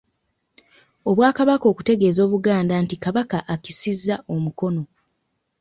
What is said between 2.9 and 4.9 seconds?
Kabaka akisizza omukono.